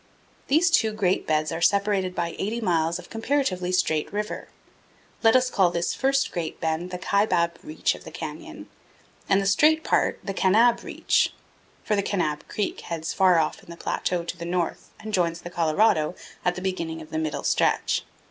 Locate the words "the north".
14.37-14.89